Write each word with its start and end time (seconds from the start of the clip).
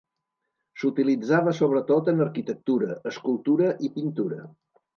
S'utilitzava 0.83 1.53
sobretot 1.59 2.11
en 2.15 2.25
arquitectura, 2.27 2.99
escultura 3.13 3.71
i 3.91 3.95
pintura. 3.99 4.43